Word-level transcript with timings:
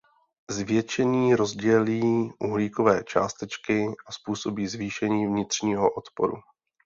Zvětšení 0.51 1.35
rozdělí 1.35 2.31
uhlíkové 2.39 3.03
částečky 3.03 3.85
a 4.07 4.11
způsobí 4.11 4.67
zvýšení 4.67 5.27
vnitřního 5.27 5.91
odporu. 5.93 6.33